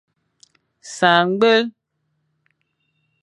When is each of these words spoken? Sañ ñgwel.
Sañ 0.95 1.19
ñgwel. 1.29 1.65